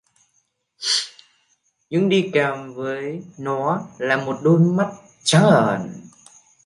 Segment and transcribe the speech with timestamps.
[1.89, 4.91] Những đi kèm với nó là một đôi mắt
[5.23, 5.89] trắng ởn